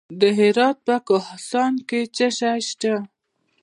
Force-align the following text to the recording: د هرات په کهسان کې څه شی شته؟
د 0.19 0.21
هرات 0.37 0.77
په 0.87 0.95
کهسان 1.07 1.73
کې 1.87 2.01
څه 2.15 2.27
شی 2.37 2.57
شته؟ 2.67 2.93